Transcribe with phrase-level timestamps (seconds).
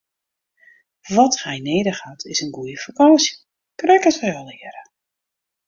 [1.15, 3.33] Wat hy nedich hat is in goede fakânsje,
[3.79, 4.83] krekt as wy allegearre!